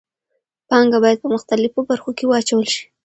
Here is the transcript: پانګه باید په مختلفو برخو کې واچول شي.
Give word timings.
پانګه 0.69 0.97
باید 1.03 1.17
په 1.23 1.27
مختلفو 1.35 1.79
برخو 1.89 2.11
کې 2.17 2.25
واچول 2.27 2.65
شي. 2.73 2.83